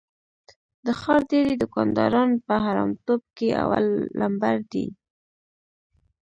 [0.85, 3.85] د ښار ډېری دوکانداران په حرامتوب کې اول
[4.19, 4.87] لمبر دي.